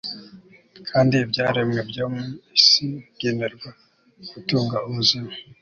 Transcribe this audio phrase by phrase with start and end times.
[0.89, 2.25] kandi ibyaremwe byo mu
[2.59, 3.69] isi bigenerwa
[4.31, 5.31] gutanga ubuzima